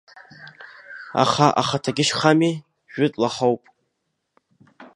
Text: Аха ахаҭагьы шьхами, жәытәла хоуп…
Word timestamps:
Аха 1.23 1.47
ахаҭагьы 1.61 2.03
шьхами, 2.09 2.51
жәытәла 2.93 3.29
хоуп… 3.35 3.63